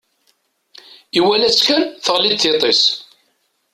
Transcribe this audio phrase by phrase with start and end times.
[1.19, 2.83] Iwala-tt kan, teɣli-d tiṭ-is.